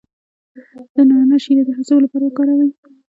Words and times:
د 0.93 0.97
نعناع 1.09 1.39
شیره 1.43 1.63
د 1.67 1.69
هضم 1.77 1.97
لپاره 2.03 2.23
وکاروئ 2.25 2.69